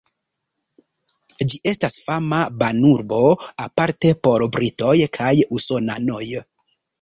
[1.51, 3.19] Ĝi estas fama banurbo,
[3.67, 5.31] aparte por britoj kaj
[5.61, 6.25] usonanoj.